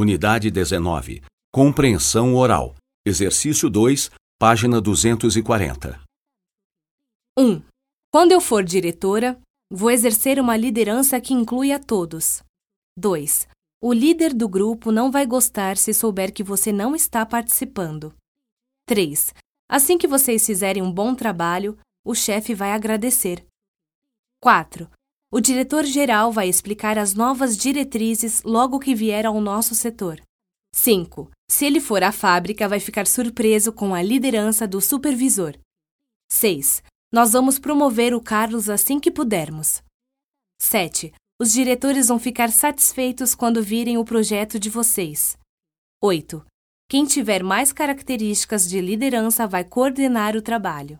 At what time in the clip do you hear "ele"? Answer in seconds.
31.66-31.80